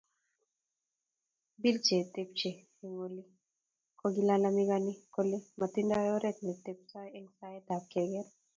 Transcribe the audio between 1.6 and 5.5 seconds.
Bil che tepche eng oli kokilalamikaniki kole